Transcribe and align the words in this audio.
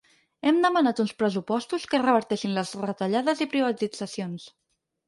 Hem 0.51 0.61
demanat 0.63 1.01
uns 1.03 1.13
pressupostos 1.19 1.87
que 1.93 2.01
reverteixin 2.05 2.59
les 2.59 2.75
retallades 2.89 3.47
i 3.47 3.51
privatitzacions. 3.55 4.53